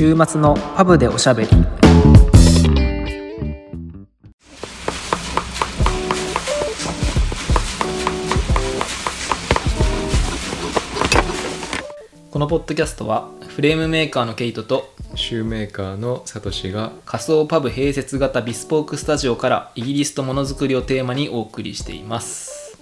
[0.00, 1.50] 週末のパブでおしゃべり。
[12.30, 22.78] このポッドキャストはフレームメーカーのケイトとシューメーカーのサトシが仮想パブ併設型ビスポークスタジオからイギリスとものづくりをテーマにお送りしています。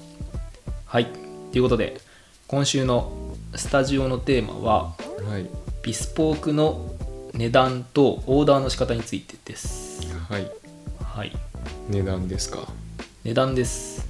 [0.87, 1.07] はい。
[1.51, 2.01] ということで
[2.47, 3.11] 今週の
[3.57, 4.95] スタジオのテーマは
[5.29, 5.51] はい。
[5.83, 6.95] ビスポークの
[7.39, 10.01] 値段とオーダーの仕方についてです。
[10.29, 10.51] はい。
[11.01, 11.31] はい。
[11.89, 12.67] 値段ですか？
[13.23, 14.05] 値段です。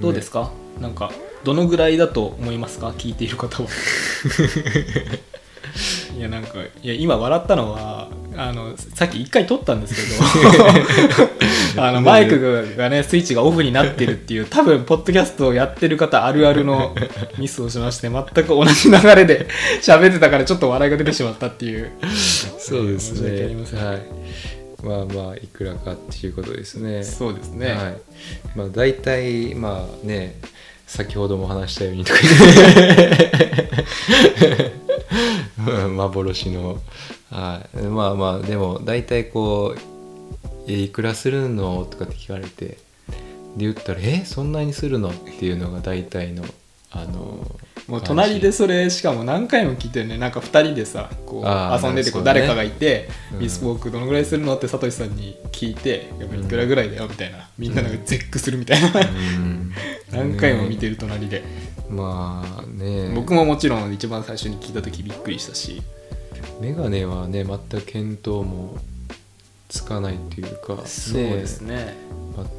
[0.00, 0.50] どうですか、
[0.80, 1.12] なんか
[1.44, 2.88] どのぐらいだと思いますか？
[2.88, 3.68] 聞いている方は。
[6.18, 16.94] いやなんかいや今笑ったのはあのさっき一回撮ったんですけど あのマイクがねスイッチがオフになってるっていう多分ポッドキャストをやってる方あるあるの
[17.38, 19.48] ミスをしまして全く同じ流れで
[19.82, 21.90] 喋ってたからちょっと笑いが出てしまったっていう
[22.58, 23.30] そうですね。
[23.78, 24.02] はい。
[24.82, 27.04] まあまあいくらかっていうことですね。
[27.04, 27.96] そうですね、はい。
[28.56, 30.40] まあ大体まあね
[30.86, 32.18] 先ほども話したようにとか。
[34.40, 34.81] 言って
[35.96, 36.78] 幻の
[37.30, 39.80] はいまあまあでも大体こう
[40.68, 42.78] 「えいくらするの?」とかって聞かれてで
[43.58, 46.44] 言ったら「えそんなにするの?」っていうのが大体の
[46.94, 53.38] あのもう隣でそれしかも何回も聞いてるねなんか2人でさこう遊んでてこう誰かがいて「うん。
[53.40, 57.48] ビスポークどのぐらいするの?」ってサトシさんに聞いて「やっぱいくらぐらいだよ」みたいな。
[57.58, 58.88] みんななんか絶句するみたいな。
[58.88, 59.72] うん。
[60.12, 61.42] 何回も見てる隣で。
[61.88, 63.10] まあね。
[63.14, 65.82] 僕ももちろん一番最初に聞いた時びっくりしたし。
[66.60, 68.76] メガネはね全く見当も
[69.68, 71.94] つかないっていうかそうですね。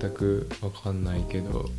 [0.01, 1.69] 全く分かんないけど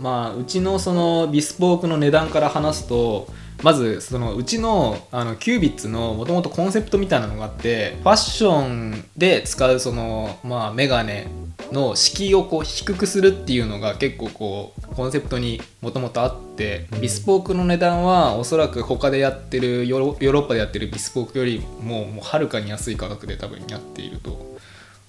[0.00, 3.28] まあうちのそのビスポークの値段から話すと
[3.62, 11.26] まずそのうちのあのキュービッツのもともとコンセプトみたいなのがあってファッションで使うそのまあメガネ
[11.72, 24.58] の敷居をこう低くするっていうのが結構こうコンセプトにもともとあって、うんビスポークの値段はおそらく他でやってるヨーロヨーロッパでやってるビスポークよりももうはるかに安い価格で多分やっていると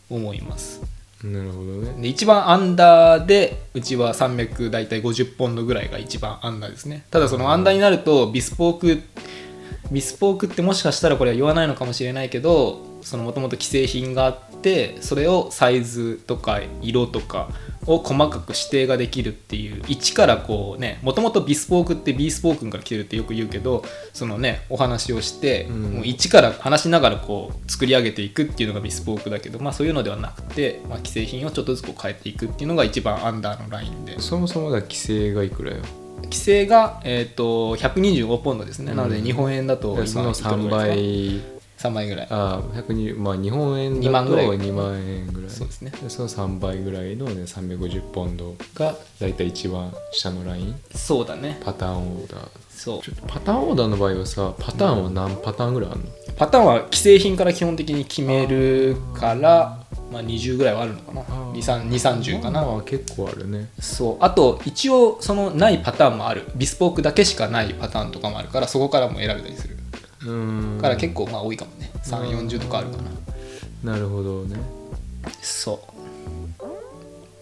[0.10, 0.99] 思います。
[1.24, 2.02] なるほどね。
[2.02, 7.06] で一番アンダーでうちは300大体50ポンドぐらいが一番アンダーですね。
[7.12, 9.02] ただそのアンダーになるとビスポーク
[9.92, 17.50] ビスポークってもしかしたらこれは言わないのかもしれないけどもともと既製品があってそれをサイズとか色とか
[17.90, 23.84] を細かく指定ができるっていう一からこうねもともとビスポークってビースポークンから来てるってよく言うけど
[24.14, 25.82] そのねお話をして、うん。
[25.96, 34.20] もう一から話しながらこう作り上げていくっていうのがビスポークだけどまあそういうのではなくて、まあ、既製品をちょっとずつこう変えていくっていうのが一番アンダーのラインで。
[34.20, 35.84] そもそもが規制がいくらよ？
[36.24, 41.54] 規制が、えー、と125ポンドですね、うんなので日本円だと今そのいくらぐ3らいです倍。
[41.54, 42.28] か3倍ぐらい。
[42.30, 45.50] ああ120まあ日本円だと2万ぐらい2万円ぐらい。
[45.50, 45.92] そうですね。
[46.10, 50.76] その3倍ぐらいのね350ポンドが大体一番下のライン。
[50.94, 51.58] そうだね。
[51.64, 52.48] パターンオーダー。
[52.70, 53.02] そう。
[53.02, 59.80] ちょっとパターンオーダーの場合はさパターンは何パターンぐらいあるの、パターンは既製品から基本的に決めるから
[60.12, 61.22] まあ、20ぐらいはあるのかな。
[61.22, 63.70] 230かな、まあ結構あるね。
[63.80, 64.18] そう。
[64.20, 66.48] あと一応そのないパターンもある。
[66.56, 69.78] ビスポークだけしかないパターンとかもあるからそこからも選べたりする
[70.22, 70.78] うーん。
[70.78, 71.92] だから結構まあ多いかもね。
[72.04, 72.98] 340とかあるか
[73.84, 73.94] な。
[73.94, 74.58] なるほどね。
[75.42, 75.82] そ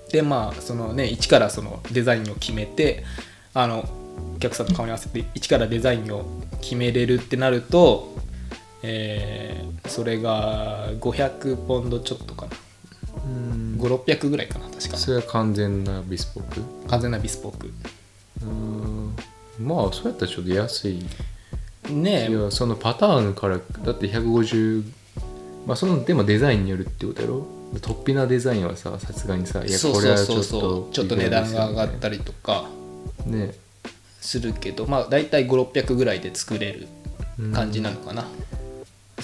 [0.10, 0.12] う。
[0.12, 3.04] でまあそのね一からそのデザインを決めて
[3.54, 3.88] あの
[4.36, 6.26] お客さんと顔に合わせて一からデザインを
[6.62, 8.16] 決めれるってなると
[8.84, 12.52] えーそれが500ポンドちょっとかな。
[13.26, 13.78] うん。
[13.80, 14.98] 5600ぐらいかな確か。
[14.98, 16.88] それは完全なビスポーク？
[16.90, 17.68] 完全なビスポーク。
[17.68, 19.16] うーん。
[19.60, 21.06] まあそうやったらちょっと安い
[21.90, 22.30] ね。
[22.30, 24.84] いやそのパターンからだって150
[25.66, 27.46] まあそのでもデザインによるってことやろ？
[27.82, 32.70] 突飛なデザインはささすがにさいやそうこれそうはちょっとちょっと値段が上がったりりとか
[33.26, 33.54] ね。
[34.20, 36.88] するけどまあ大体5600ぐらいで作れる
[37.54, 38.26] 感じなのかな、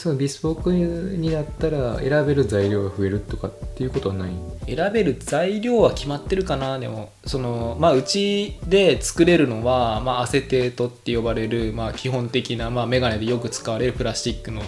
[0.03, 4.31] そのビスポークになったら選べる材料が増えるとかっていうことはない？
[4.75, 6.77] 選べる材料は決まってるかな。
[6.77, 14.61] でもそのまあうちで作れるのは、まあ、アセテートって呼ばれる、まあ、基本的な、まあ、メガネでよく使われるプラスチックの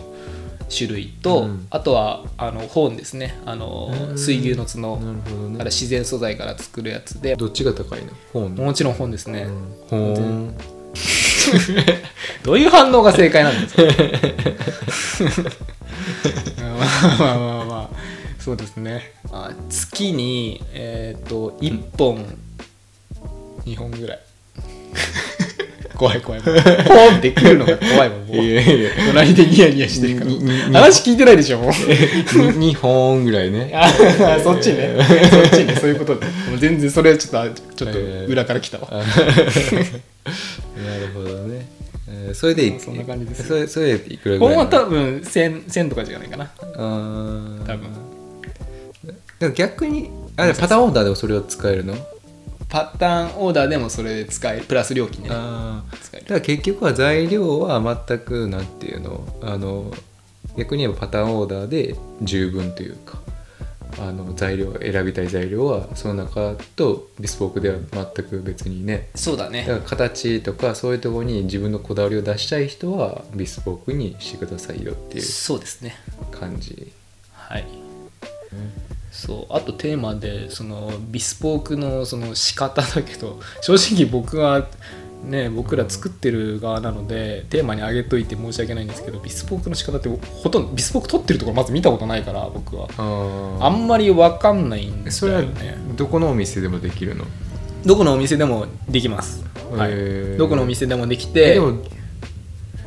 [0.73, 1.67] 種類と、うん。
[1.69, 3.38] あとはあのホーンですね。
[3.45, 4.17] あのうん。
[4.17, 4.95] 水牛の角。
[4.97, 5.57] ね。
[5.57, 7.35] から自然素材から作るやつで。
[7.35, 8.13] どっちが高いの？
[8.31, 8.55] 本。
[8.55, 9.49] もちろん本ですね、
[9.91, 10.15] うん。
[10.15, 10.55] 本
[12.44, 13.83] どういう反応が正解なんですか？
[16.69, 16.77] まあ
[17.19, 17.95] まあまあまあ
[18.39, 22.25] そうですねあ月にえっ、と1本
[23.65, 24.19] 2本ぐらい
[25.95, 26.53] 怖い怖いポン
[27.18, 30.31] って来るのが怖いもんもういやいや隣でニヤニヤしてるから
[30.81, 33.89] 話聞いてないでしょもう2本ぐらいねあ
[34.44, 34.98] そっちね
[35.31, 38.89] そっちねそういうことでもう全然それはちょっとちょっと裏から来たわ、
[40.25, 41.68] るほどね、
[42.10, 43.45] えーそれでそんな感じですよ。
[43.48, 46.51] それそれでいくらぐらい本は多分 1000, 1000とかじゃないかな。
[46.60, 47.66] あー。
[47.66, 47.89] 多分。
[49.39, 51.95] でも逆にあれパターンオーダーでもそれを使えるの？
[52.69, 54.66] パターンオーダーでもそれで使える。
[54.66, 56.25] プラス料金でねああ使える。
[56.25, 59.27] だから結局は材料は全くなんていうの？
[59.42, 59.92] あの
[60.57, 63.19] 逆に言えばパターンオーダーで十分というか
[63.97, 69.09] あの材料選びたい材料はその中とビスポークでは全く別にね。
[69.15, 69.65] そうだね。
[69.65, 75.95] だから形とかそういうところに自分のこだわりを出したい人はビスポークにしてくださいよっていうそうですね。
[76.31, 76.92] 感じ、
[77.33, 77.65] はい。
[79.12, 84.68] そうあとテーマでそのビスポークのその仕方だけど正直僕は
[85.23, 92.88] ね僕ら作ってる側なのでテーマに挙げといて申し訳ないんですけどビスポークの仕方ってほとんどビスポーク取ってるところまず見たことないから僕は。
[92.97, 95.12] ああんまり分かんないんだよね。
[95.12, 95.44] それは
[95.95, 97.25] どこのお店でもできるの？
[97.85, 100.38] どこのお店でもできます、はい。
[100.38, 101.77] どこのお店でもできえてでも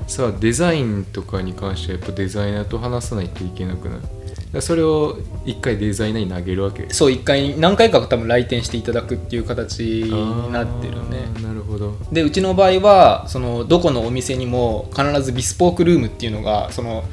[0.07, 4.18] さあデザインとかに関してはやっぱデザイナーと話さないといけなくないだから
[4.61, 6.89] それを一回デザイナーに投げるわけ。
[6.93, 11.29] そう一回何回か多分来店していただくっていう形になってるね。
[11.43, 11.97] なるほど。
[12.11, 17.05] でうちの場合はそのどこのお店にも必ずビスポークルームっていうのがその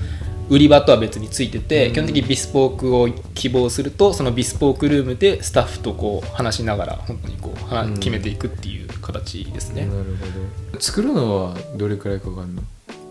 [0.49, 1.93] 売り場とは別についてて、うん。
[1.93, 7.93] 基本的にビスポークを希望するとそのビスポークルームでスタッフとこう話しながら本当にこうはうん。
[7.95, 10.25] 決めていくっていう形ですね、なるほ
[10.73, 10.79] ど。
[10.81, 12.63] 作るのはどれくらいかかるの？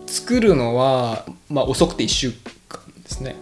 [0.07, 2.31] 作るのは、まあ、遅くて1週
[2.67, 3.35] 間ですね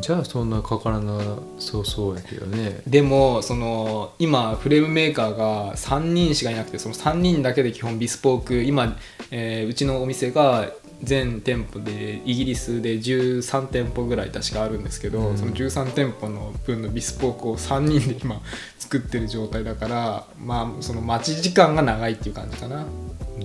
[0.00, 1.20] じゃあそんなかからな
[1.58, 8.96] そうそうやけどねでもその今フレームメーカーが3人しかいなくてその3人だけで基本ビスポーク今、
[9.30, 10.70] えーうちのお店が
[11.02, 18.40] 全店舗でイギリスで13店舗ぐらい確かあるんですけど、うんその13店舗の分のビスポークを3人で今
[18.78, 22.86] 作ってる状態だからまあその待ち時間が長いっていう感じかな。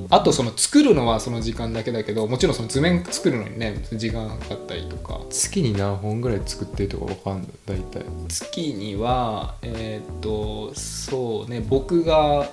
[0.09, 5.19] あとその作るのはその時間だけだけどもちろんその図面作るのにね時間がかかったりとか。
[5.29, 8.05] 月に何本ぐらい作ってるとかわかんの大体。
[8.27, 12.49] 月にはえーっとそうね僕が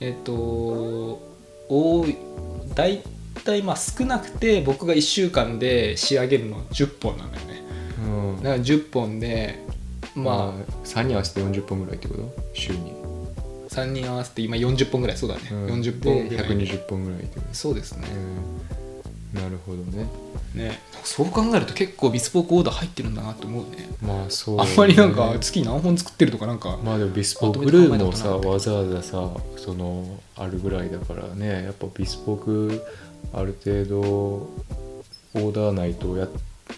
[0.00, 1.22] えーっと
[1.68, 2.16] 多い
[2.74, 3.02] 大
[3.44, 7.62] 体まあ少なくて僕が1週間で仕上げるの10本なんだよね。
[8.04, 8.36] うん。
[8.36, 9.64] だから10本で
[10.14, 12.30] まあ3人合わせて40本ぐらいってこと？
[12.52, 12.92] 週に、
[13.72, 15.66] 3人合わせて今40本ぐらいそうだね、うん。
[15.80, 17.20] 40本ぐでらい120本ぐらい
[17.52, 18.06] そうですね。
[18.06, 20.06] と、うん、なるほどね。
[20.54, 20.80] ね。
[21.04, 23.88] そう考えると結構ビスポークオーダー入ってるんだなと思うね。
[24.00, 26.78] まあそう、あんまりなんか月何本作ってるとかなんか。
[26.84, 31.64] まあでもビスポークルームもさわざわざさそのあるぐらいだからね。
[31.64, 32.84] やっぱビスポーク
[33.32, 36.28] ある程度オーダーないとや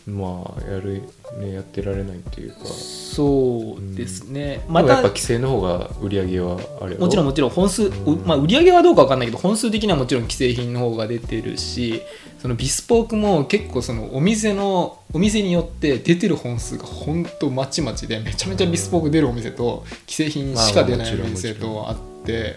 [0.06, 1.02] まあやる
[1.38, 2.64] ねやってられないっていうか。
[2.66, 8.22] そうですね、ままたたやっぱ規制の方が売り上げはあれもちろんもちろん本数、うん。
[8.26, 12.02] まあ、売り上げはどうか分かんないけど本数的にはもちろん既製品の方が出てるし
[12.40, 22.56] そのビスポークも結構そのお店のお店によって出てる本数が本当まちまちでめちゃめちゃビスポーク出るお店と既製品しか出ないお店とあって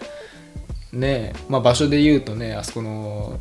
[0.92, 3.39] ねまあ場所で言うとねあそこの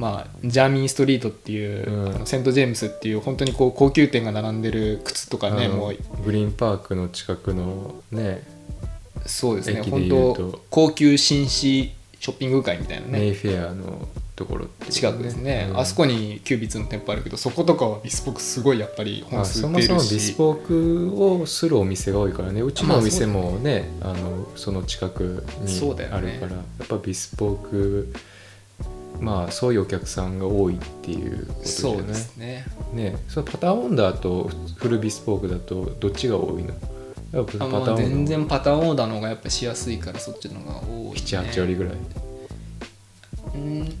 [0.00, 2.14] まあ、ジャーミンストリートっていう、うん。
[2.14, 5.96] あのセント・ジェームスっていう本当にこう高級店が並んでる靴とかねもう。
[6.24, 8.42] グリーンパークの近くのね
[9.26, 9.82] そうですね。
[9.82, 13.18] 本当高級紳士ショッピング街みたいなね。
[13.18, 15.78] メイフェアのところってこと近くですね、うん。
[15.78, 22.62] あそこにキュービッツの店舗あるけどそことかはビスポークすごいやっぱり本あ数そもそも出るしビスポークをするお店が多いからね。
[22.62, 25.78] うちのお店まあもね,、あのその近くに
[26.10, 28.14] あるから、やっぱビスポーク
[29.20, 32.64] まあそういうお客さんが多いっていうことじゃないそうですね。
[32.92, 36.74] ねそのパターンオンダーとフルビスポークだとどっちが多いの？
[37.32, 41.92] やっぱパターン全然パターンオーダーの方がやっぱしやすいからそっちの方が多い、ね、78割ぐらい。
[43.54, 43.94] うん。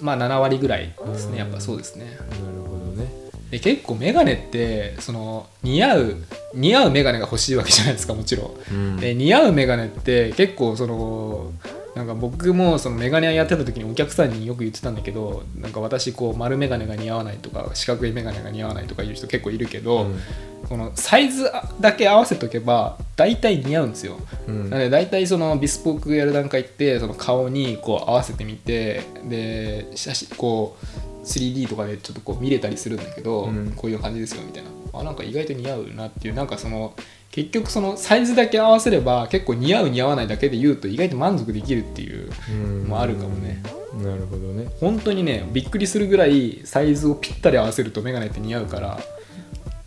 [0.00, 1.38] まあ7割ぐらいですうんね。
[1.38, 2.04] やっぱそうですね。
[2.04, 2.24] なる
[2.66, 3.10] ほどね。
[3.50, 6.16] で結構メガネってその似合う
[6.54, 8.72] 似合うメガネが欲しいわけじゃないですかもちろん。
[8.72, 8.96] うん。
[8.98, 11.50] で似合うメガネって結構その
[11.94, 20.20] なんか僕もそのメガネ屋やってた時にお客さんによく言ってたんだけどなんか私こう丸メガネが似合わないとか四角いメガネが似合わないとかいう人結構いるけど、うん。
[20.68, 24.18] このサイズだけ合わせとけば大体似合うんですよ。
[24.46, 24.70] うん。
[24.70, 30.76] なので大体そのビスポークやる段階ってその顔にこう合わせてみてで写真こ
[31.22, 33.72] う 3D とかでちょっとこう見れたりするんだけど、うん。
[33.74, 36.94] こういう感じですよみたいなあなんか意外と似合うなっていうなんかその
[37.30, 42.82] 結局そのサイズだけ合わせれば結構似合う似合わないだけで言うと意外と満足できるっていううん。
[42.84, 43.62] のもあるかもね。
[44.02, 44.68] なるほどね。
[44.80, 48.98] 本当にねびっくりするぐらいサイズをぴったり合わせるとメガネって似合うから。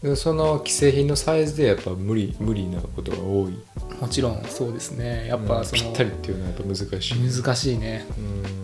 [0.02, 3.58] でその既製品のサイズでやっぱ無理無理なことが多い。
[4.02, 5.28] もちろんそうですね。
[5.28, 7.42] やっぱその、うんぴったりっていうのはやっぱ難しい。
[7.42, 8.06] 難しいね。
[8.18, 8.63] うん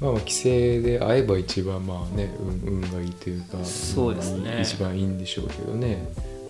[0.00, 4.52] まあまあ規制で会えば一番まあね運運がいいというかそうですね。
[4.56, 6.08] うん一番いいんでしょうけどね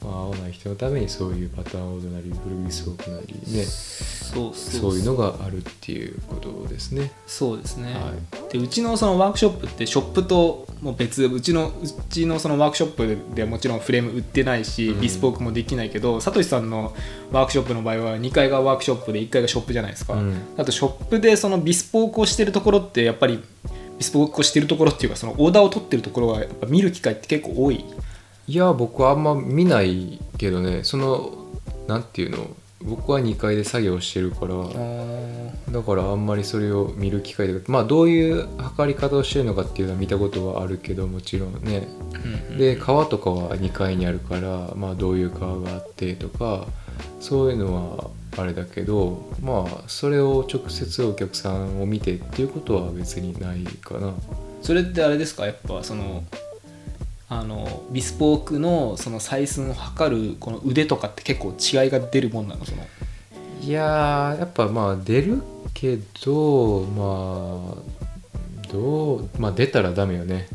[0.09, 7.13] まあ合わない人のためにそういうパターンオードなりフルビスオークなりねそうそういうのがあるっていうことですね。
[7.27, 8.13] そうですね、は
[8.51, 11.73] でうちのそのワークショップってショップともう別うちのう
[12.09, 15.01] ちのそのワークショップでもちろんフレーム売ってないし、うん。
[15.01, 16.95] ビスポークもできないけどサトシさんの
[17.33, 20.37] ワークショップの場合は2階がワークショップで1階がショップじゃないですか、うん。
[20.57, 23.43] あとショップでそのビスポークをしてるところってやっぱり
[23.99, 27.85] ビスポークをしてるところっていうかそのオーダーを取ってるところはやっぱ見る機会って結構多い
[28.49, 30.83] いや僕はあんま見ないけどね。
[30.83, 31.31] その
[31.87, 32.47] なんていうの？
[32.81, 34.55] 僕は2階で作業してるから。
[35.71, 41.89] だからあんまりそれを見る機会でまあどういう測り方をしてるのかっていうのは見たことはあるけどもちろんね。
[42.57, 46.67] で革とかは2階にあるからまあどういう革があってとか
[47.21, 54.15] そういうのはあれだけどまあそれを直接お客さんを見てっていうことは別にないかな。
[54.63, 55.45] それってあれですか？
[55.45, 56.25] やっぱその
[57.31, 62.65] あのビスポークのその採寸を測るこの腕とかって結構違いが出るもんなの？
[62.65, 62.83] その。
[63.61, 65.43] いやーやっぱまあ出る
[65.75, 70.49] けどまあどうまあ出たらダメよね。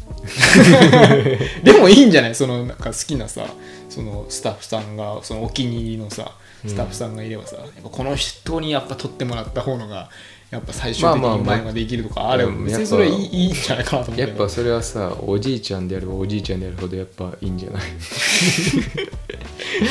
[1.63, 2.35] でもいいんじゃない？
[2.35, 3.45] そのなんか好きなさ
[3.89, 6.31] そのスタッフさんがそのお気に入りのさ
[6.65, 10.09] スタッフさんがいればさ、やっぱこの人にやっぱ撮ってもらった方のが
[10.53, 14.29] やっぱ最終的まあまあに前ができるとかあれ別にそれいいいいんじゃないかなと思うけど。
[14.29, 17.81] やっぱそれはさおじいちゃんであればおじいちゃんであるほどやっぱいいんじゃない？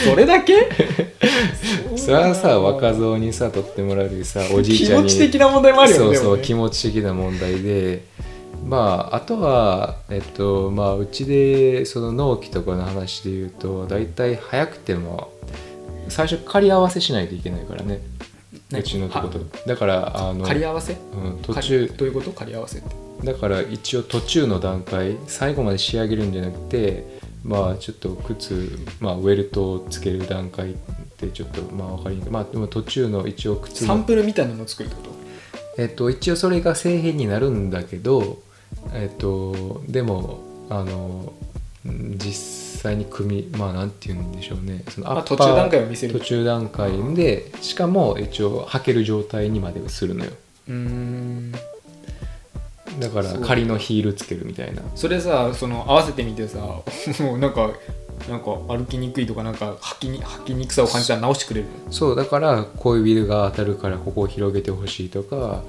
[0.09, 0.69] それだけ？
[1.97, 5.11] それはさ若造にさ撮ってもらうよりさおじい気ちゃんに。
[5.11, 8.05] 持ち的な問題もあるよねそうそう気持ち的な問題で。
[8.65, 15.33] まああとはえっとまあうちでその納期とかの話で言うと大体早くても
[16.09, 18.01] 最初借り合わせしないといけないからねね
[18.73, 20.95] うちのとことだからあの借り合わせ？
[20.95, 20.97] う
[21.29, 22.33] ん、途中どういうこと？
[22.33, 22.95] 借り合わせって。
[23.25, 30.75] だから一応途中の段階最後まで仕上げるんじゃなくてまあちょっと靴、まあ、ウェルトをつける段階っ
[31.19, 32.31] てちょっとまあ分かりにくい。
[32.31, 35.13] まあでも途中の一応靴サンのプルみたいなのを作るってこと？
[35.79, 38.43] えっと一応それが製品になるんだけど
[38.93, 41.33] えっとでもあの
[41.89, 42.33] ん実
[42.83, 44.85] 際に組みまあなんて言うんでしょうね。
[44.89, 46.13] そのまあアッパー途中段階を見せる。
[46.13, 50.31] 途中段階でしかも一応履ける状態にまでするのよ。
[50.69, 51.53] うーん。
[52.99, 54.83] だから仮のヒールつけるみたいな。
[54.95, 56.59] それさその合わせてみてさ
[57.21, 57.71] もうなんか
[58.29, 61.93] なんか歩きにくいとかなんか履きに履きにくさを感じたら直してくれるの？
[61.93, 65.63] そうだからこういうビルが当たるからここを広げてほしいとか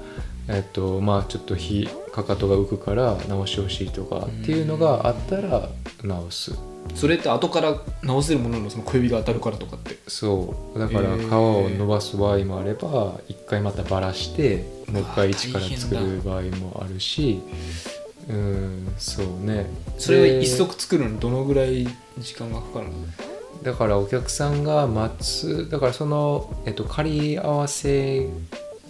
[0.48, 5.68] えっとまあちょっとひかかとが浮くから直してほしいとかっていうのがあったら
[6.02, 6.52] 直す。
[6.94, 8.68] それって後から直せるものの？
[8.68, 9.98] その小指が当たるからとかって。
[10.06, 10.78] そう。
[10.78, 17.40] だから皮を伸ばす場合もあれば一回またバラしてもう一回一から作る場合もあるし
[18.28, 19.66] うんそうね。
[19.98, 21.86] それをで一足作るのにどのぐらい
[22.18, 22.92] 時間がかかるの？
[23.62, 28.28] だからお客さんが待つだからその、えっと、借り合わせ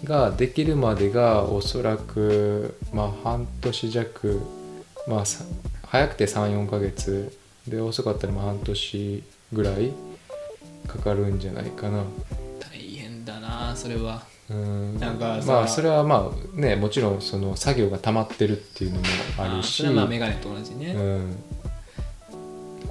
[0.05, 4.41] ができるまでがおそらく、まあ、半年弱、
[5.07, 5.43] まあ、さ
[5.87, 9.91] 早くて34ヶ月で遅かったらまあ半年ぐらい
[10.87, 12.03] かかるんじゃないかな。
[12.59, 14.21] 大変だなそれは。
[14.49, 14.99] うん。
[14.99, 19.05] なんかさまあそれはまあねもちろんその作業が溜まってるっていうのも
[19.39, 19.77] あるし。
[19.77, 21.35] それはまあメガネと同じね、うん、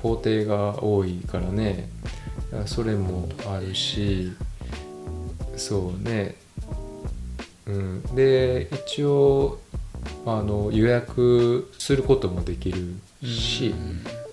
[0.03, 1.89] 工程が多いからね。
[2.67, 4.33] それもあるし。
[5.57, 6.35] そうね、
[7.67, 9.59] うん、で一応
[10.27, 13.75] あの予約することもできるし、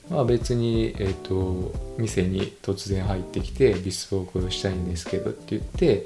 [0.10, 6.06] まあ、別に、えー、と店に突然入ってきてビスポークをしたいんですけどって言って、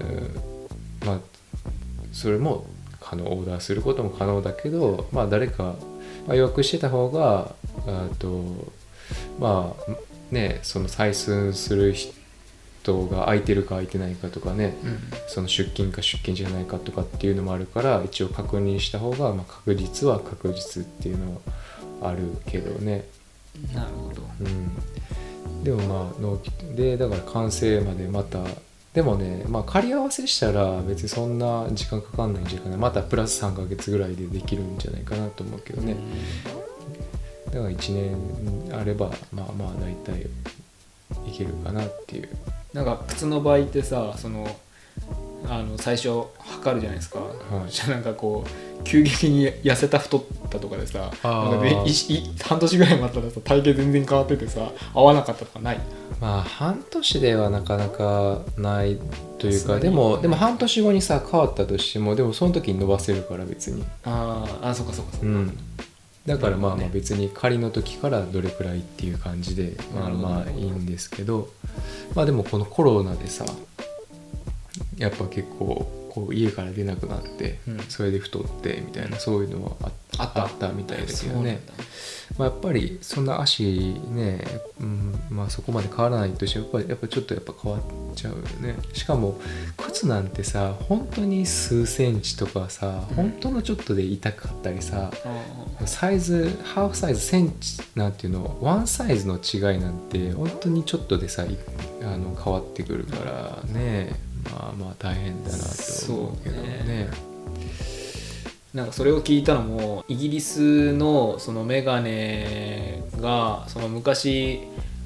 [0.00, 0.50] うん。
[1.06, 1.20] まあ
[2.12, 2.66] それも
[3.00, 5.74] 可能オーダーすることも可能だけど、まあ、誰か、
[6.26, 7.54] まあ、予約してた方が
[7.86, 8.72] あと
[9.38, 9.92] まあ
[10.30, 12.12] ねその採寸する人
[12.84, 14.98] が空いてるか空いてないかとかねうん。
[15.28, 21.40] その出勤か出勤じゃないかとかっていうのもあるから一応確認した方が、まあ、確実は確実っていうの
[22.00, 23.04] はあるけどね。
[23.74, 24.22] なるほど。
[24.40, 28.38] うん、でもまあ納期でだから完成までまた
[28.94, 32.76] でもね、まあ、借り合わせしたら別にそんな時間かかんないんじゃないかな。
[32.76, 35.96] またプラス3ヶ月ぐらいでできるんじゃないかなと思うけどね、
[37.46, 40.26] だから1年あればまあまあ大体
[41.26, 42.28] いけるかなっていう
[42.72, 44.46] なんか靴の場合ってさその
[45.48, 47.22] あの最初測るじゃないですか、い。
[47.70, 55.80] そしたらなんかこう急激に痩せた太ったとかでさなんかでいい半年ぐらい待ったらさ体型全然変わっててさ合わなかったとかない？
[56.20, 58.98] まあ半年ではなかなかない
[59.38, 63.84] というかでもでも半年後にさ変わったとしてもでもその時に伸ばせるから別に。
[64.04, 65.58] あーあそっかそっかそっか、うん
[66.26, 71.48] だからまあまあ別に仮の時からどれくらいっていう感じでまあまあいいんですけど
[72.14, 73.46] まあでもこのコロナでさ
[74.98, 77.78] やっぱ結構こう家から出なくなって、うん。
[77.88, 79.76] それで太ってみたいなそういうのは
[80.18, 80.72] ああった。
[80.72, 81.60] みたいですよね。
[81.66, 81.72] だ。
[82.40, 84.42] まあ、やっぱりそんな足ね、
[84.80, 87.82] うんまあ、そこまで変わらないとしてやっぱりやっぱちょっとやっぱ変わっ
[88.16, 88.76] ちゃうよね。
[88.94, 89.38] しかも
[89.76, 95.10] 靴なんてさ本当に数センチとかさうん本当のちょっとで痛かったりさ
[95.82, 101.58] あサイズハーフサイズセンチなんていうのワンサイズの違いなんて本当にちょっとでさい
[102.02, 104.18] あの変わってくるからね。
[104.44, 105.64] まあまあ大変だなと
[106.14, 107.10] 思うけどそうねね
[108.74, 114.60] なんかそれを聞いたのもイギリスのそのメガネがその昔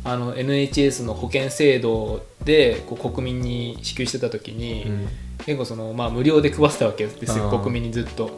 [0.04, 5.09] あの NHS の保険制度でこう国民に支給してた時に、うん。
[5.44, 8.30] 結構その、まあ、無料で配ってたわけですよ国民にずっと。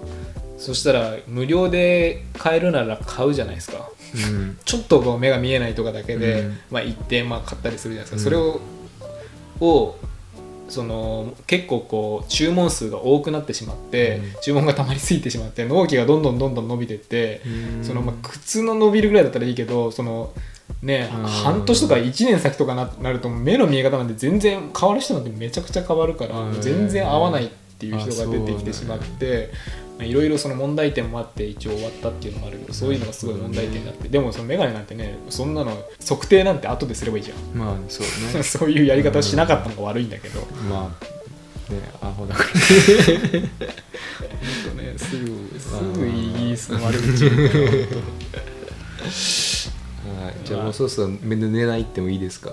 [0.59, 3.91] そしたら無料で買えるなら買うじゃないですか。
[4.15, 4.59] うん。
[4.65, 6.59] ちょっとこう目が見えないとかだけで、うん。
[6.71, 8.41] まあ、一点まあ買ったりするじゃないですか、うん。
[8.41, 8.61] それを
[9.61, 9.97] を
[10.69, 14.41] その結構こう注文数が多くなってしまって、うん。
[14.43, 17.41] 注文がたまりすぎてしまって納期がどんどんどんどん伸びてって、
[17.79, 17.85] うん。
[17.85, 20.33] そのまあ靴の伸びるぐらいだったらいいけどその
[20.83, 21.23] ね、うん。
[21.23, 26.61] 半年とか1年先とかななると目の見え方なんて全然変わる人なんてめちゃくちゃ変わるから、うん。
[26.61, 29.51] 全然合わないっていう人が出てきてしまって。
[29.99, 35.73] まあいろいろその問題点もあって一応終わったっていうのもあるけどそういうのがすごい問題点になってでもそのメガネなんてねそんなの
[36.07, 37.39] 測定なんて後ですればいいじゃん。
[37.59, 38.43] まあそうね。
[38.45, 42.49] そういうやり方をしなかったのが悪いんだけど、まあねアホだから。
[42.51, 42.59] ほ
[44.71, 45.27] んとね、すぐ
[45.59, 47.25] すぐイギリスの悪口
[50.21, 52.51] はい、じゃあもうそろそろ値段言ってもいいですか？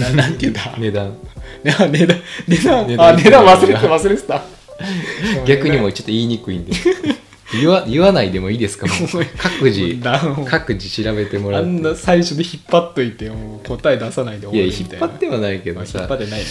[0.00, 0.62] ななんて言うんだ？
[0.78, 1.14] 値段。
[1.62, 1.92] 値段。
[2.48, 4.42] 値段値段あ値段忘れてた忘れてた
[5.46, 6.72] 逆にもちょっと言いにくいんで。
[7.60, 8.86] 言わ言わないでもいいですか？
[8.90, 11.70] もう各自だ各自調べてもらあって。
[11.70, 15.06] んな最初で引っ張っといてもう答え出さないでいや終わりみたいな。
[15.06, 15.98] 引っ張ってはないけまあどさ。
[16.00, 16.46] 引っ張ってないね。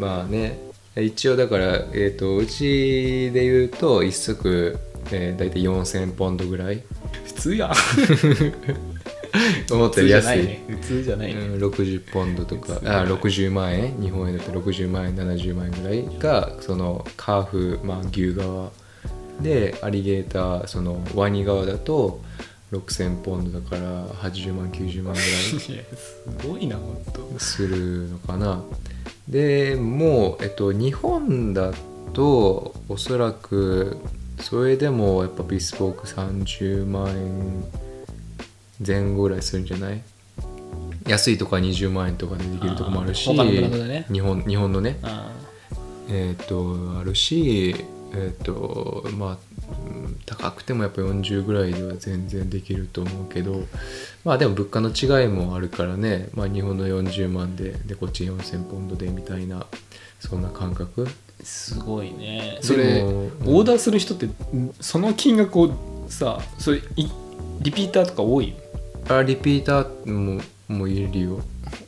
[0.00, 0.58] まあね。
[1.00, 4.76] 一応だから、えー、とうちで言うと一足、
[5.12, 6.82] えー、大体4000ポンドぐらい。
[7.26, 7.70] 普通やん
[9.70, 10.58] 思ったより安い。
[10.68, 11.40] 普通じゃないね。
[11.40, 12.80] うん、60ポンドとか。
[12.84, 14.00] あ60万円？
[14.00, 18.70] 日本円だと60万円70万円ぐらいがそのカーフ、まあ、牛側
[19.40, 22.20] でアリゲーターそのワニ側だと
[22.72, 25.28] 6000ポンドだから80万90万ぐらい。
[25.74, 28.62] いやすごいな本当するのかな。
[29.28, 31.72] でもう、えっと、日本だ
[32.12, 33.96] とおそらく
[34.40, 37.64] それでもやっぱビスポーク30万円
[38.84, 40.02] 前後ぐらいするんじゃない？
[41.06, 44.06] 安いとこは20万円とかでできるとこもあるしね。
[44.12, 44.98] 日本日本のね。
[45.02, 45.30] あ
[46.08, 47.74] えっ、とあるし
[48.12, 49.38] えっ、とまあ
[49.94, 53.62] うん高くてもやっぱ40ぐらいでは全然できると思うけど
[54.24, 59.66] まあでも物価の違いもあるからね、まあ、日本の40万ででこっち4000ポンドでみたいな
[60.18, 61.06] そんな感覚。
[61.42, 62.58] すごいね。
[62.60, 64.34] でそれもオーダーする人ってん
[64.80, 65.70] その金額を
[66.08, 67.06] さそれい
[67.60, 68.54] リピーターとか多い？
[69.16, 71.40] あリピーターももいるよ。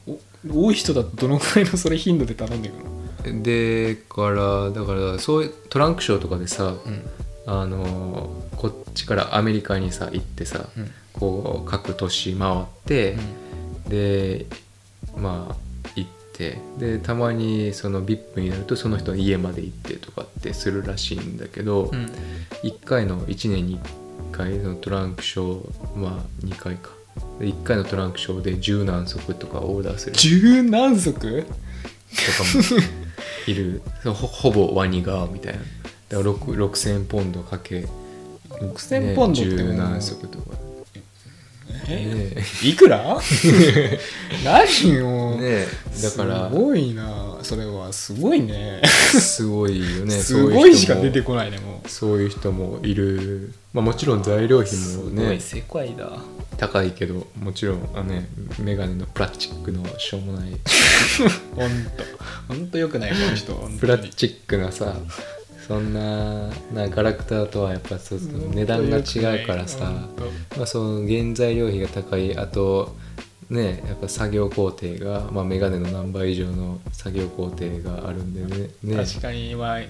[0.07, 3.43] お多い人だとどのくらいのそれ頻度で頼んでるの？
[3.43, 7.03] でからだからそういうトランクショーとかでさうん。
[7.45, 10.91] あのこっちからアメリカにさ行ってさ、うん。
[11.13, 13.17] こう各都市回って、
[13.89, 14.47] で
[15.17, 15.57] まあ
[15.97, 22.11] 行ってでたまにその VIP になるとその人の家まで行ってとかってするらしいんだけど、うん。
[22.63, 26.91] 1回の1年に1回のトランクショーまあ2回か。
[26.91, 26.97] で
[27.41, 30.15] 1回のトランクショーで十何足とかオーダーする。
[30.15, 31.13] 人十何足？
[31.13, 32.83] とかも
[33.47, 33.83] いる。
[34.05, 35.61] ほほぼワニ側みたいな。
[36.09, 37.89] だから6 6000ポンドかけ
[38.51, 40.57] 6000ポンドって十何足とか
[41.89, 42.35] え？
[42.37, 43.19] ねいくら？
[44.45, 45.67] 何よ、ね
[46.03, 46.49] だから。
[46.51, 47.39] すごいな。
[47.43, 48.83] それはすごいね。
[48.87, 50.13] すごいよね。
[50.23, 51.89] すごいしか出てこないねもう。
[51.89, 56.19] そういう人もいる、まあ、もちろん材料費もすごねい世界だ。
[56.59, 58.29] 高いけどもちろんあ、ね、
[58.61, 60.51] メガネのプラスチックのしょうもない。
[61.57, 62.05] ほんと。
[62.49, 63.53] ほんとよくないこの人。
[63.81, 64.97] プラスチックなさ
[65.67, 68.19] そんななガラクタとはやっぱそう
[68.55, 69.91] 値段が違うからさ、
[70.57, 72.97] まあ、その原材料費が高いあと
[73.49, 78.71] ねやっぱ作業工程が、まあ、メガネの何倍以上の作業工程があるんでね。
[78.83, 78.97] ね。
[78.97, 79.81] 確かにまあ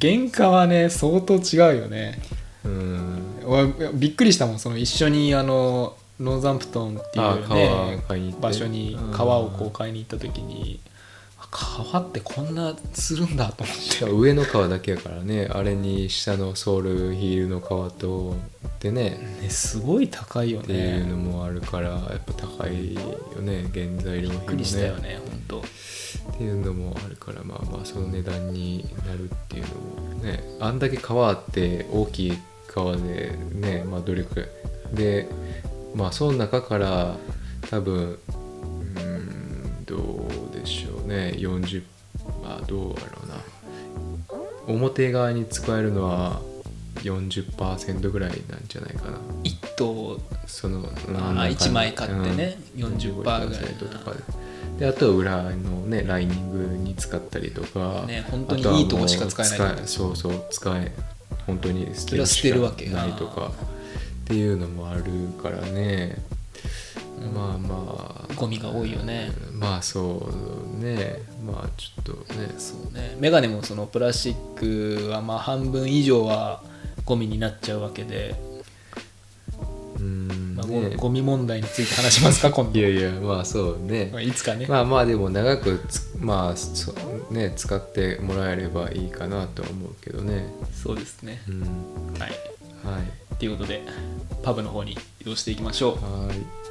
[0.00, 2.18] 原価はね相当違うよね。
[2.64, 3.22] うん。
[3.46, 8.02] わびっくりしたもんその一緒にあのノーザンプトンっていあうね
[8.40, 10.80] 場所に川をこう買いに行った時に
[11.52, 14.04] あ川ってこんなするんだと思って。
[14.10, 15.48] 上の皮だけやからね。
[15.50, 18.36] あれに下のソールヒールの皮と
[18.80, 19.18] でね。
[19.42, 23.00] ねすごい高いよっていうのねもあるからやっぱ高いよ
[23.40, 23.68] ね。
[23.72, 30.42] 原材料費もびっくりしたよねね本っていうのもあるからまあまあその値段になるっていうのもね。
[30.60, 34.48] あんだけ皮あって大きい皮でねまあ努力。
[34.92, 35.28] で
[35.94, 37.16] まあその中から
[37.70, 38.18] 多分
[41.10, 41.82] ね40
[42.42, 43.34] まあどうやろうな。
[44.66, 46.40] 表側に使えるのは
[47.02, 49.18] 40%ぐらいなんじゃないかな。
[49.18, 53.44] 当一頭そのあー一枚買ってね40%ぐらい。
[53.74, 54.18] とかで。
[54.78, 55.50] であとは裏の
[55.86, 60.92] ねライニングに使ったりとかね本当にいいとこしか使えないそうそう使え
[61.46, 62.16] 本当に捨て
[62.50, 63.52] るわけしかないとかっ
[64.24, 65.02] ていうのもある
[65.42, 66.16] からね
[67.20, 68.34] まあまあ。
[68.34, 69.30] ゴミが多いよね。
[69.52, 70.30] まあそ
[70.78, 71.22] うね。
[71.44, 72.48] まあちょっとね。
[72.58, 73.16] そうね。
[73.18, 76.62] メガネもそのプラスチックはまあ半分以上は
[77.04, 78.34] ゴミになっちゃうわけで、
[79.98, 80.56] うん。
[80.56, 80.90] まあね。
[80.96, 82.78] ゴゴミ問題について話しますか今度。
[82.78, 84.08] いやいやまあそうね。
[84.12, 86.94] まあいつかね、まあまあでも長くつまあそ
[87.30, 90.46] ね使ってもらえればいいかなとは思うけどね。
[90.72, 91.42] そうですね。
[91.48, 91.60] うん。
[92.18, 92.30] はい。
[92.82, 93.36] はい。
[93.36, 93.82] ということで
[94.42, 96.26] パブの方に移動していきましょう。
[96.26, 96.69] はい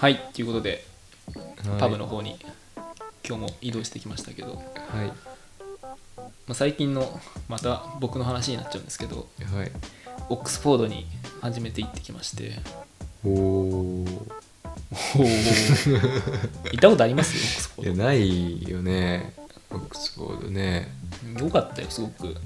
[0.00, 0.84] はいということで
[1.68, 1.80] はい。
[1.80, 2.36] パブの方に
[3.26, 4.62] 今日も移動してきましたけど、はい。
[5.06, 9.70] まあ、最近のまた僕の話になっちゃうんですけどはい。
[10.30, 11.06] オックスフォードに
[11.40, 12.52] 初めて行ってきまして
[13.24, 14.04] おお
[15.14, 17.36] 行ったことあります？
[17.36, 19.34] よオックスフォーいやないよね。
[19.70, 20.88] オックスフォードね。
[21.38, 22.28] ドよかったよすごく。
[22.28, 22.36] う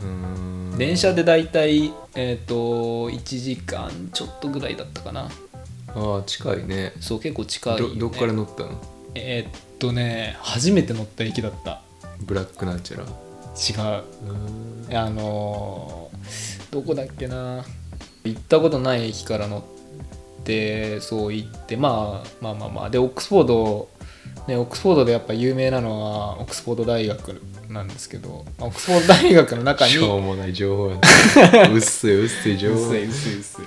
[0.00, 0.78] ーん。
[0.78, 2.54] 電車でだいたいえっ、と
[3.10, 5.28] 1時間ちょっとぐらいだったかな
[5.94, 6.92] ああ近いね。
[7.00, 8.70] そう結構近いよ、ね、どどっから乗ったの？
[9.14, 11.82] えーっとね初めて乗った駅だった。
[12.20, 13.08] ブラックなんちゃら違う。
[13.08, 14.96] うーん。
[14.96, 17.64] あのーどこだっけな。
[18.24, 19.58] 行ったことない駅から乗
[20.40, 23.88] ってそう行って、まあ、まあまあまあでオックスフォード
[24.46, 30.96] ねオックスフォードでやっぱ有名なのはオックスフォード大学なんですけどまあオックスフォード大学の中にしょうもない情報や
[31.68, 32.80] な薄い薄い情報。
[32.80, 33.64] 薄い薄い薄い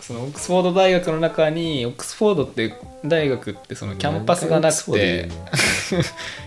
[0.00, 5.28] そのオックスフォード大学の中にオックスフォードって大学ってそのキャンパスがなくて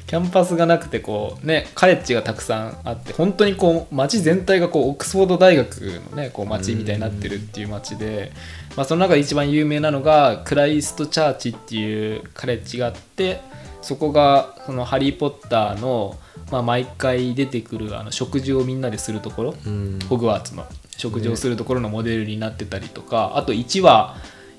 [0.08, 5.76] キャンパスがなくてこうねカレッジがたくさんあって本当にこう街全体がこうオックスフォード大学
[6.12, 8.32] のねこう街みたいになってるっていう街で、
[8.76, 13.42] まあ、その中で一番有名なのがクライストチャーチっていうカレッジがあって
[13.82, 16.18] そこがそのハリー・ポッターの、
[16.52, 20.00] まあ、毎回出てくるあの食事をみんなでするところ、うん。
[20.10, 20.66] ホグワーツの
[20.98, 24.16] 食事をするところのモデルになってたりとか、あと1話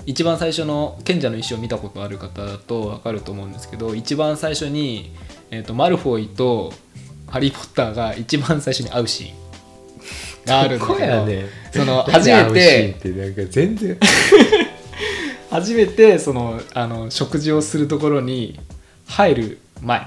[0.06, 5.12] 一番最初の賢者の石を見たことある方だと分かると思うんですけど一番最初に、
[5.50, 6.72] えー、とマルフォイと
[7.26, 9.46] ハリー・ポッターが一番最初に会うシーン。
[10.46, 11.46] があるんだこけど、やね。
[11.72, 13.98] その 初めてってなんか全然。
[15.50, 18.60] 初めてそのあの食事をするところに
[19.06, 20.06] 入る前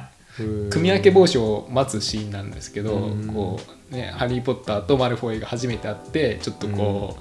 [0.69, 3.27] 組み分け帽子を待つシーンなんですけど、うん。
[3.27, 3.59] こ
[3.91, 7.17] うね、ハリー・ポッターとマルフォイが初めて会ってちょっとこ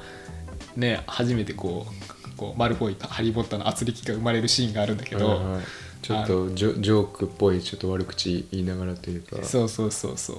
[0.76, 5.62] う、ね初めてこうこうマルフォイとハリー・ポッターの圧力が生まれるシーンがあるんだけど、はいはい
[6.00, 9.42] ちょっとジョジョークっぽいちょっと悪口言いながらというか。
[9.42, 10.36] そうそうそうそう。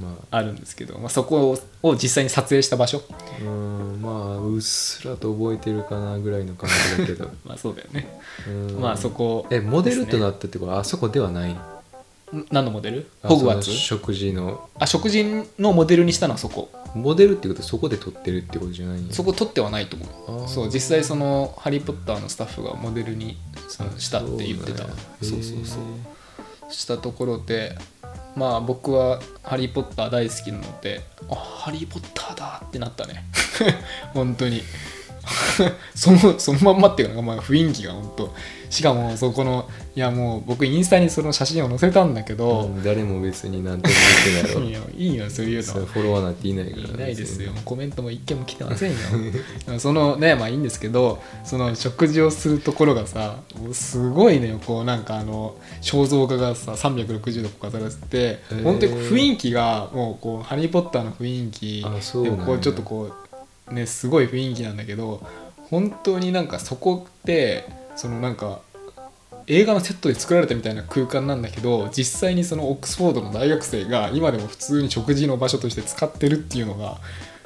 [0.00, 0.40] まあ。
[0.40, 3.02] るんですけど、まあ、そこを実際に撮影した場所。
[3.10, 4.00] あうん。
[4.00, 7.28] まあうっすらと覚えてるかなぐらいの感じだけど。
[7.44, 8.80] まあそうだよね、うん。
[8.80, 11.52] まあそこえモデルとなったってことはあそこではない？
[11.52, 11.56] ん
[12.50, 13.06] 何のモデル？
[13.22, 13.70] あホグワーツ？
[13.70, 14.68] 食事の。
[14.78, 15.24] あ食事
[15.58, 16.70] のモデルにしたのはそこ。
[16.94, 20.48] モデルってことはそこで撮ってるってことじゃないそこ撮ってはないと思う。
[20.48, 23.36] そう実際その「ハリー・ポッター」のスタッフがモデルに
[23.68, 24.84] そのしたって言ってた。
[24.84, 24.88] そう
[25.22, 26.70] そうそうそう。
[26.70, 27.76] へしたところで
[28.36, 33.24] まあ僕は「ハリー・ポッター」大好きなのであハリー・ポッターだってなったね。
[34.14, 34.62] 本当に
[35.94, 38.34] そのそのまんまっていうのがまあ雰囲気が本当。
[38.74, 43.94] しかもそこのいやもう僕インスタにその写真を載せたんだけど、うん誰も別になんとも
[44.34, 46.94] 言ってない いいいよそういうろのフォロワーなんていないから。
[46.94, 47.52] いないですよ。
[47.64, 48.98] コメントも一件も来てませんよ。
[49.78, 53.36] そのねまあいいんですけどその食事をするところがさ
[53.72, 61.84] すごいねこうなんかあの肖像画がさ360度飾られて本当に雰囲気がもうこう「ハリー・ポッター」の雰囲気
[62.24, 63.23] でこうちょっとこう
[63.70, 65.26] ねすごい雰囲気なんだけど
[65.70, 67.64] 本当になんかそこって
[67.96, 68.60] そのなんか
[69.46, 76.98] 映画のセットで作られたみたいな空間なんだけど実際にそのオックスフォードの大学生が今でも普通に食事の場所として使ってるっていうのが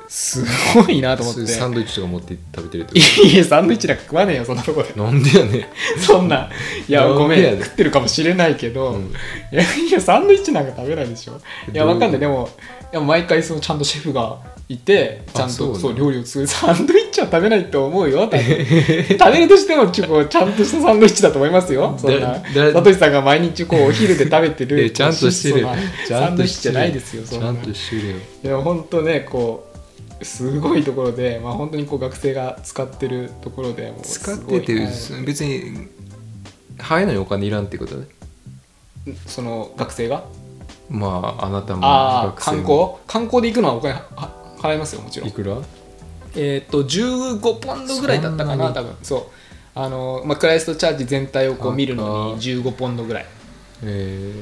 [0.08, 0.42] す
[0.74, 1.46] ごいなと思って。
[1.46, 5.04] サンドイッチとか持って食べてるってこいやサンドイッチなんか食わねえよそんなとこでと。
[5.04, 6.00] なんでやねん。
[6.00, 6.48] そんな。
[6.88, 7.54] いやごめん。
[7.56, 9.02] ん食ってるかもしれないけど、うん。
[9.52, 11.38] いやいやサンドイッチなんか食べないでしょ。
[11.70, 12.20] いやわかんない。
[12.20, 12.48] でも
[12.92, 14.38] いや毎回そのちゃんとシェフが
[14.70, 16.46] いてちゃんとそうなのそう料理を作る。
[16.46, 18.28] サンドイッチは食べないと思うよ。
[18.28, 21.94] 多分食べるとしても結構ちゃんとしたサンドイッチだと思いますよ。
[21.98, 22.34] そんな。
[22.72, 25.66] サトシさんが毎日こう お昼で食べてるえちゃんとしてる。
[26.08, 27.46] サンドイッチじゃとしてるないですよそんな。
[27.46, 28.14] ちゃんとしてるよ。
[28.44, 29.67] いや本当ねこう
[30.22, 35.24] すごいところで、まあ、本当にこう学生が使ってるところでもうす使っててはい。
[35.24, 35.88] 別に
[36.78, 38.06] 入るのにお金いらんってことね。
[39.26, 40.24] その学生が？
[40.90, 42.96] まああなたもああ観光？
[43.06, 45.28] 観光で行くのはお金は払いますよもちろん。
[45.28, 45.56] いくら？
[46.36, 48.96] えっ、と15ポンドぐらいだったかな多分。
[49.02, 49.22] そう。
[49.74, 53.26] あの、まあ、クライストチャーチ全体をこう見るのあに15ポンドぐらい。
[53.82, 54.32] え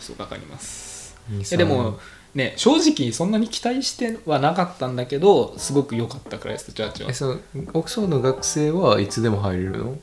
[0.00, 1.16] そうかかります。
[1.56, 1.98] でも
[2.34, 7.10] ね正直そんなに期待してはなかったんだけどすごく良かったクライストチャーチは。
[7.10, 7.36] えそのオ
[7.80, 9.98] ックスフォードの学生はいつでも入れるの？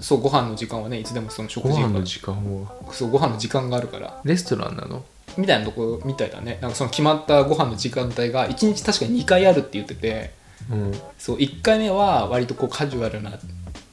[0.00, 2.72] そうご飯の時間はねいつでもその食ご飯の時間は？
[2.92, 4.20] そうご飯の時間があるから。
[4.24, 5.04] レストランなの？
[5.36, 6.58] みたいなとこみたいだね。
[6.60, 10.32] なんかその決まったご飯の時間帯が1日確かに2回あるって言ってて
[10.70, 10.92] うん。
[11.18, 13.38] そう1回目は割とこうカジュアルな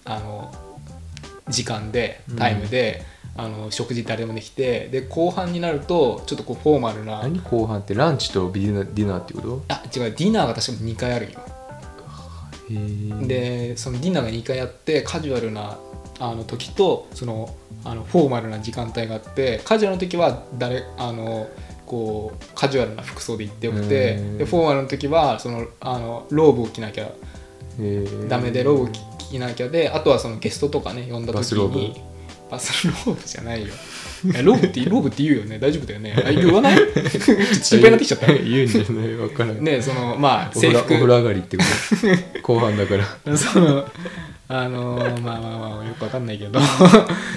[0.05, 0.53] あの
[1.49, 3.03] 時間でタイムで、
[3.37, 7.19] あの食事誰でもできてで後半になるとちょっとこうフォーマルな。
[7.21, 9.63] 何後半ってランチとディナーディナーってこと？
[9.69, 11.39] あ違うディナーが確か2回あるんよ
[13.27, 15.77] でそのディナーが2回あってカジュアルな
[16.19, 21.49] あの時とそのあのフォーマルな時間帯があってカジュアルの時は誰あの
[21.85, 27.09] こうカジュアルな服装で行ってよくてうんでフォーマルの時はそのあのローブを着なきゃ
[28.29, 28.99] ダメでローブを着
[29.31, 31.67] 着なきゃであとはそのゲストとかね呼んだ時バ
[32.59, 33.67] スローにバスローブじゃないよ。
[34.35, 35.57] えローブってローブって言うよね。
[35.59, 36.15] 大丈夫だよね。
[36.25, 36.77] あ言わない？
[36.77, 36.99] ちょっと
[37.63, 38.27] 心配になってきちゃった。
[38.33, 40.73] 言うんじゃないわからんねそのまあ制服。
[40.73, 42.41] 呂お風呂上がりってこと。
[42.53, 43.37] 後半だから。
[43.37, 43.85] その
[44.53, 46.59] あのまあまあまあよくわかんないけど。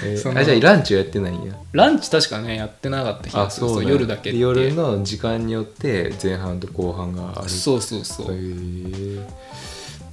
[0.03, 1.53] えーあじゃあランチはやってないんや。
[1.71, 4.37] ランチ確かねやってなかった気がするそうあそう夜だけって。
[4.39, 7.49] 夜の時間によって前半と後半がある。
[7.49, 9.25] そうそうそう、へえ。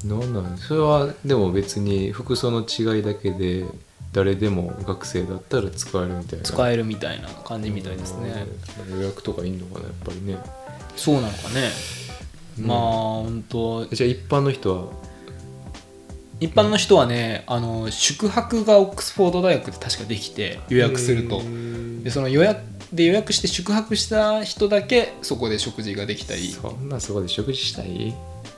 [0.05, 0.57] なんなん？
[0.59, 3.65] それはでも別に服装の違いだけで
[4.13, 6.45] 誰でも学生だったら使えるみたいな。
[6.45, 8.47] 使えるみたいな感じみたいですね、
[8.91, 9.01] うん。
[9.01, 10.37] 予約とかいんのかなやっぱりね。
[10.97, 11.71] そうなのかね、
[12.59, 12.67] うん。
[12.67, 14.93] まあ本当じゃあ一般の人は？
[16.41, 21.41] 一般の人はねあの宿泊がオックスフォード大学で確かできて予約すると。
[22.03, 22.61] でその予約
[22.93, 26.49] で予約して宿泊した人だけそこで食事ができたり。
[26.51, 28.15] そんなそこで食事したい？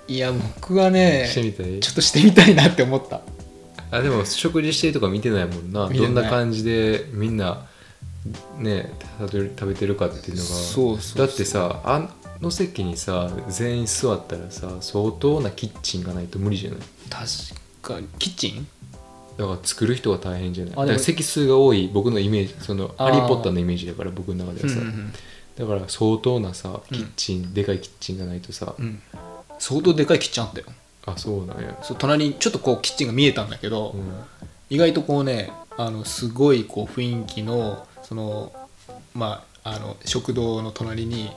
[0.09, 3.21] いや僕はねちょっとしてみたいなって思った
[3.95, 5.89] あでも食事してるとか見てないもんな。
[5.89, 6.15] 見てない。
[6.15, 7.67] どんな感じでみんな
[8.59, 10.49] ね食べる食べてるかっていうのが。
[10.49, 11.27] そうそうそう。
[11.27, 12.09] だってさあ
[12.41, 16.81] の席にさ全員座ったらさ相当なキッチンがないと無理じゃない？
[17.09, 18.09] 確かに。
[18.19, 18.67] キッチン？
[19.37, 20.75] だから作る人が大変じゃない？
[20.75, 23.11] あでもだから席数が多い僕のイメージそのあー。
[23.11, 24.81] ハリー・ポッターのイメージだから僕の中ではさ、
[25.57, 29.01] だから相当なさキッチン、でかいキッチンがないとさ、うん。
[29.59, 30.67] 相当でかいキッチンあったよ
[31.07, 34.13] あそうなんや、そう隣にちょっとこうキッチンが見えたんだけど、うん。
[34.71, 38.53] 意外とこうねあのすごいこう雰囲気のその
[39.15, 41.31] まああの食堂の隣に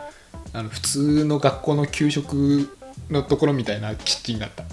[0.53, 2.69] あの普通の学校の給食
[3.09, 4.63] のところみたいなキッチンがあった。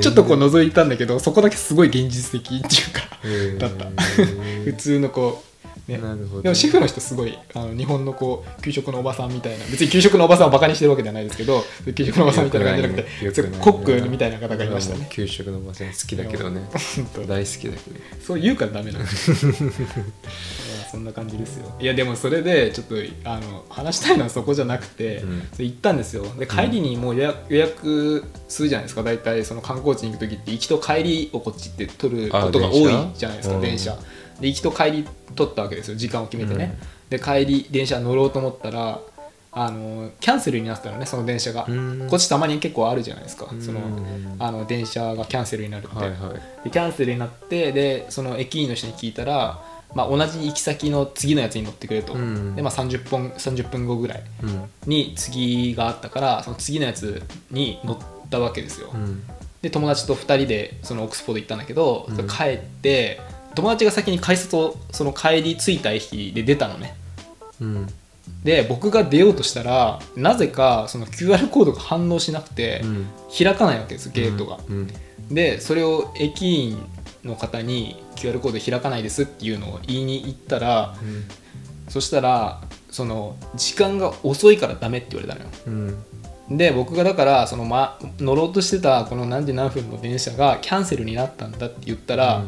[0.00, 3.58] ちょっとこう覗いたんだけどそこだけすごい現実的っていうかへー。
[3.58, 3.86] だった。
[4.64, 5.47] 普通のこう
[5.88, 5.98] ね。
[5.98, 6.42] なるほど。
[6.42, 15.08] でもシェフの人すごいあの日本のこう給食のおばさんみたいな別に給食のおばさんをバカにしてるわけじゃないですけど給食のおばさんみたいな感じじゃなくてコックみたいな方がいましたね。
[15.10, 16.62] 給食のおばさん好きだけどね。
[17.26, 17.96] 大好きだけど。
[18.20, 19.08] そう言うからダメなんで
[20.90, 21.70] そんな感じですよ。
[21.78, 25.42] いやでもそれでちょっとあの話したいのはそこじゃなくて、うん。
[25.58, 26.24] 行ったんですよ。
[26.38, 29.02] で帰りにもう予約予約するじゃないですか。
[29.02, 33.60] 大体その観光地に行く時って行きと帰りをこっちって取ることがあ多いじゃないですかうん。
[33.60, 33.98] 電車？
[34.40, 36.78] で行きと帰り取ったわけですよ時間を決めてね、
[37.10, 39.00] で帰り電車乗ろうと思ったら
[39.50, 42.06] ああのキャンセルになってたのねその電車が、うん。
[42.08, 43.62] こっちたまに結構あるじゃないですか、うん。
[43.62, 43.80] その
[44.38, 46.64] あの電車がキャンセルになるって、はいはい。
[46.64, 49.60] でキャンセルになってでその駅員の人に聞いたら、
[49.94, 52.54] まあ、同じ行き先の次のやつに乗ってくれと、うん。
[52.56, 54.70] でまあ、30, 分30分後ぐらいうん。
[54.86, 59.22] に次があったからその次のやつに乗ったわけですよ、うん。
[59.62, 62.28] で友達と2人でそのオックスフォード行ったんだけど、うん。
[62.28, 63.20] 帰って
[63.58, 66.94] 友達が先に改札をその帰り着いた駅で出たのね。
[67.60, 67.86] うん。
[68.44, 73.06] で僕が出ようとしたらなぜかその QR コードが反応しなくてうん。
[73.36, 74.88] 開かないわけですゲートが、うん。
[75.28, 76.78] でそれを駅員
[77.24, 80.94] の方に QR コード開かないですっていうのを言いに行ったら
[81.88, 85.50] そしたらその時間が遅いからダメって言われたのよ。
[85.66, 86.58] うん。
[86.58, 92.44] で僕がだからその、ま、乗ろうとしてたこの何時何分の電車がキャンセルになったんだって言ったら、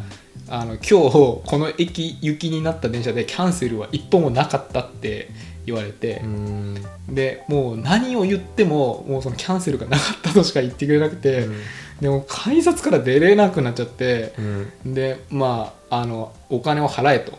[0.51, 5.31] あの今日この駅行きになった電車でキャンセルは一本もなかったって
[5.65, 6.75] 言われてう、ん。
[7.09, 11.47] でもう何を言ってももうそのキャンセルがなかったとしか言ってくれなくて、
[12.01, 14.35] でも改札から出れなくなっちゃって
[14.85, 14.95] うん。
[14.95, 17.39] でまああのお金を払えと、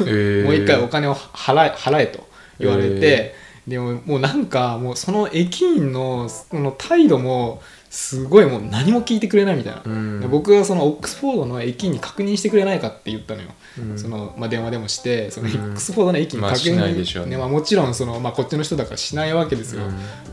[0.00, 0.44] えー。
[0.44, 2.26] もう一回お金を払え払えと
[2.58, 3.36] 言われて、
[3.68, 10.20] でももうなんかもうその駅員のその態度もすごいもう何も聞いてくれないみたいな、うん。
[10.20, 13.48] で僕がそのオックスフォードの駅員に確認してくれないかって言ったのよ、
[13.78, 13.98] うん。
[13.98, 15.56] そのまあ、電話でもしてそのオうん。
[15.72, 17.36] ックスフォードの駅にまあ確認、しないでしょうね。
[17.36, 19.82] まあ、もちろんその、まあ、こっちの人だからしないわけですよ、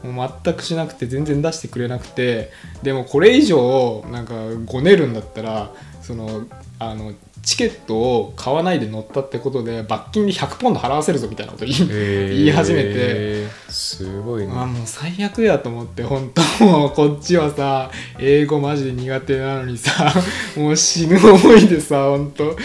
[0.04, 2.52] もう全くしなくて全然出してくれなくて。
[2.84, 4.34] でもこれ以上なんか
[4.66, 6.46] ごねるんだったらその
[6.78, 7.14] あの
[7.46, 12.38] チケットを買わないで乗ったってことで罰金で100ポンド払わせるぞみたいなこと言い,、えー。
[12.38, 13.48] 言い始めて。
[13.70, 14.52] すごいね。
[14.56, 20.12] あもう最悪やと思って本当もうこっちはさ英語マジで苦手なのにさ
[20.58, 22.56] もう死ぬ思いでさ本当、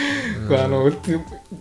[0.64, 0.90] あの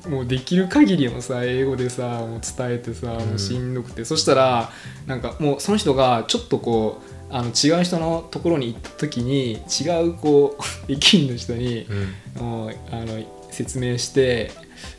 [0.08, 4.72] もうできる限りのさ英語でさもう伝えてさもうしんどくて、そしたら
[5.08, 12.16] なんかもうその人がちょっとこうあの違う人のところに行った時に違うこう 駅員の人にうん。
[12.40, 14.52] もうあの説明して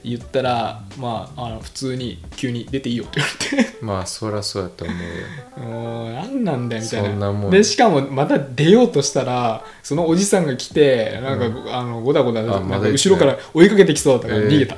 [0.05, 3.79] 言ったらまああの普通に急に出ていいよって言われて。
[3.81, 5.05] まあそりゃそうやと思うよ。
[5.69, 7.09] もう何なんだよみたいな。
[7.09, 7.51] そんなもん。
[7.51, 14.77] でしかもまた出ようとしたらそのおじさんが来てなんか、うあのゴタゴタなんか後ろから追いかけてきそうだったからえー逃げた、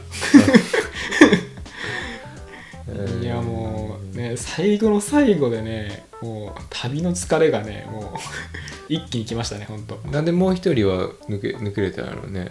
[2.88, 8.04] えーいやもうね最後の最後でねもう旅の疲れがねもう
[8.88, 9.96] 一気に来ましたね本当。
[10.08, 12.50] なんでもう一人は抜け抜けれたんやろうね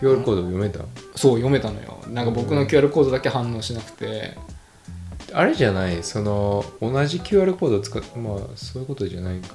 [0.00, 0.80] QR コード読めた、
[1.14, 1.98] そう読めたのよ。
[2.08, 4.36] なんか僕の QR コードだけ反応しなくて。
[5.34, 6.02] あれじゃない？
[6.02, 9.54] その同じ QR コードを使っまあそういうことじゃないか。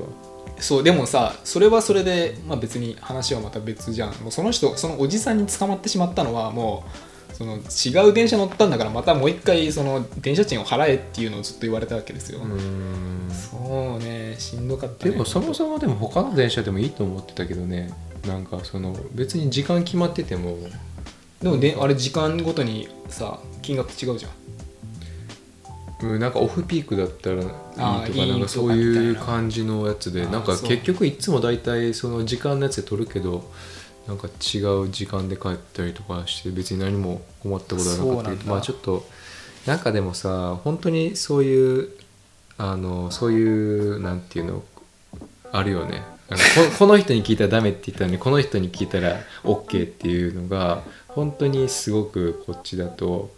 [0.60, 4.14] そうでもさそれはそれで、まあ、別に話はまた別じゃん。
[4.24, 6.92] もうその人そのおじさんに捕まってしまったのはもう
[7.38, 12.40] その違う電車乗ったんだからまたもう一回その電車賃を払えっていうのをずっと言われたわけですよ、
[13.30, 17.94] そうねしんどかった、ね、でもそもそもでも他の電車でもいいと思ってたけどね。
[18.26, 20.58] なんかその別に時間決まってても。
[21.40, 24.32] でもであれ時間ごとにさ金額違うじゃん。
[26.10, 30.26] うんなんかオフピークだったらいいとかなんかそういう感じのやつで。
[30.26, 33.52] なんか結局いつも大体その時間のやつで取るけど
[34.08, 39.06] なんか違う時間で帰ったりとかして別に何も困ったことはなかったけどまあちょっと
[39.66, 41.90] なんかでもさ本当にそういう
[42.58, 44.64] あのそういうなんていうの
[45.52, 46.04] あるよね。
[46.30, 53.34] なんかこ この人に聞いたらダメって言ったのにこの人に聞いたら OK っていうのが本当にすごくこっちだと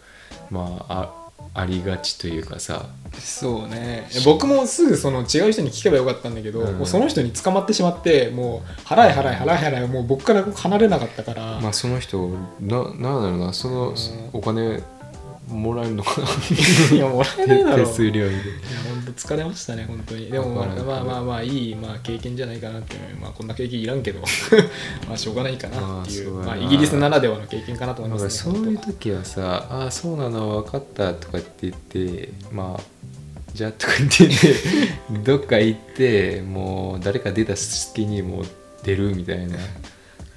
[0.50, 1.19] まあ
[1.54, 2.86] あありがちというかさ。
[3.18, 4.08] そうね。
[4.24, 6.78] 僕もすぐその違う人に聞けばよかったんだけど、うん。
[6.78, 12.28] もうその人に捕まってしまってもう払え払え払え払えもう僕から離れなかったから、まあその人
[12.60, 13.52] ななんだろうな。
[13.52, 13.96] そのうん。
[14.32, 14.82] お金
[15.50, 16.26] もらえるのかな？
[16.96, 17.86] いやもらえないだろう。
[17.86, 18.40] 手数料でいや
[18.88, 20.30] 本当疲れましたね本当に。
[20.30, 23.00] でもまあまあまあまあいい、まあ、経験じゃないかなっていう。
[23.20, 24.20] まあこんな経験いらんけど。
[25.06, 26.32] まあしょうがないかなっていう。
[26.32, 32.82] まあイギリスならではの経験かなと思いますねかそういう時はさ「ああそうなの分かった」とかって言ってまあ
[33.54, 34.36] じゃあとか言ってね
[35.24, 38.46] どっか行ってもう誰か出た隙にもう
[38.84, 39.56] 出るみたいな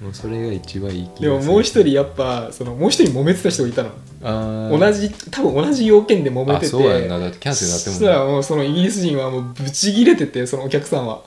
[0.04, 3.90] もうそれが一番いい気でももう一人やっぱそのもう一人揉めてた人がいたの。
[4.20, 6.66] 人同じ多分同じ要件で揉めてて。
[6.66, 7.18] あそうやんな。
[7.18, 11.22] だってキャンセルになってもんそしたらもうそのイギリス人はもうブチギレててそのお客さんは。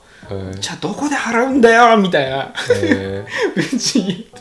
[0.60, 2.52] じゃあどこで払うんだよみたいな。
[2.70, 3.24] へ
[3.56, 4.22] ブチギレて。
[4.22, 4.38] て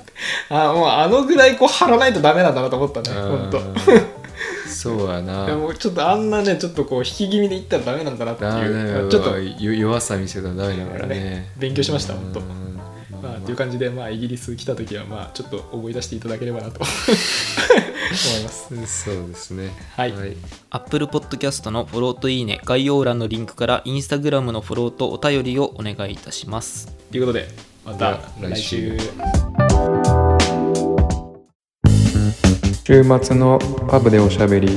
[0.49, 3.09] あもうあのぐらいこう払わないとダメなんだなと思ったね。
[3.09, 3.29] ー。
[3.29, 5.45] 本当そうやな。
[5.47, 9.09] でもちょっとあんなねちょっとこう引き気味でいったらダメなんだなっていう。
[9.09, 11.15] ちょっとよ弱さ見せたらダメだからね。
[11.15, 12.45] ね勉強しましたうん本当ま
[12.83, 16.79] あまあっていう感じで、まあ、イギリス来た時は、まあ、ちょっと思い出していただければなと。
[18.07, 19.03] 思います。
[19.03, 19.71] そうですね。
[19.95, 20.13] はい。
[20.69, 26.87] Apple Podcast のフォローといいね、概要欄のリンクから Instagram のフォローとお便りをお願いいたします。
[27.11, 27.49] ということで、
[27.85, 28.97] また来週。
[32.85, 33.59] 週末の
[33.89, 34.69] パブでおしゃべり